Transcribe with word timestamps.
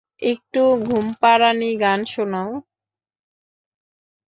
একটা 0.23 0.63
ঘুমপাড়ানি 0.85 1.69
গান 1.81 1.99
শোনাও। 2.05 2.51